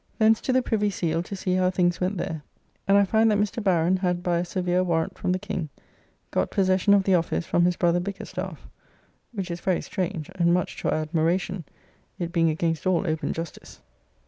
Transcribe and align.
Thence 0.17 0.41
to 0.41 0.51
the 0.51 0.63
Privy 0.63 0.89
Seal 0.89 1.21
to 1.21 1.35
see 1.35 1.53
how 1.53 1.69
things 1.69 2.01
went 2.01 2.17
there, 2.17 2.41
and 2.87 2.97
I 2.97 3.05
find 3.05 3.29
that 3.29 3.37
Mr. 3.37 3.63
Baron 3.63 3.97
had 3.97 4.23
by 4.23 4.39
a 4.39 4.45
severe 4.45 4.83
warrant 4.83 5.15
from 5.15 5.31
the 5.31 5.37
King 5.37 5.69
got 6.31 6.49
possession 6.49 6.95
of 6.95 7.03
the 7.03 7.13
office 7.13 7.45
from 7.45 7.65
his 7.65 7.75
brother 7.75 7.99
Bickerstaffe, 7.99 8.65
which 9.31 9.51
is 9.51 9.59
very 9.61 9.81
strange, 9.81 10.31
and 10.33 10.55
much 10.55 10.75
to 10.77 10.89
our 10.89 10.97
admiration, 11.01 11.65
it 12.17 12.31
being 12.31 12.49
against 12.49 12.87
all 12.87 13.05
open 13.05 13.31
justice. 13.31 13.79